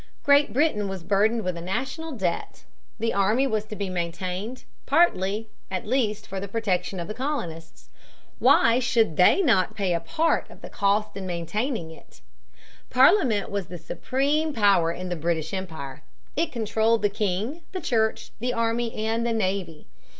[0.23, 2.63] Great Britain was burdened with a national debt.
[2.97, 7.87] The army was to be maintained, partly, at least, for the protection of the colonists.
[8.39, 12.21] Why should they not pay a part of the cost of maintaining it?
[12.89, 16.01] Parliament was the supreme power in the British Empire.
[16.35, 19.85] It controlled the king, the church, the army, and the navy.